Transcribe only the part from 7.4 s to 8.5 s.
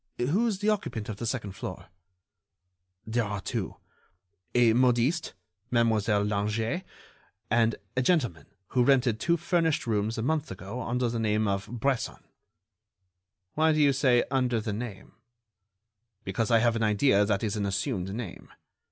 and a gentleman